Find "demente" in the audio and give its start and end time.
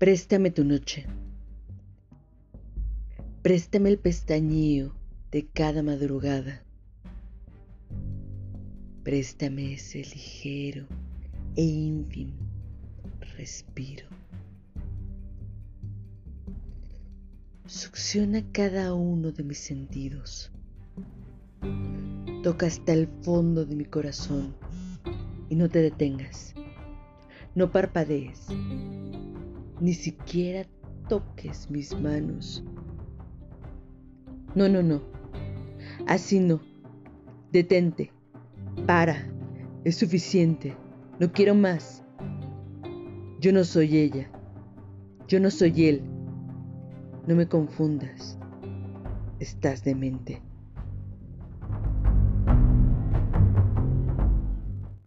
49.82-50.42